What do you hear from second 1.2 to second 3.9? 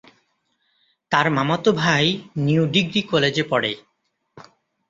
মামাতো ভাই new degree কলেজে পড়ে।